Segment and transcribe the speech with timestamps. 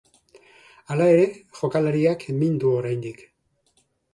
[0.95, 1.27] Hala ere,
[1.59, 3.25] jokalariak min du oraindik.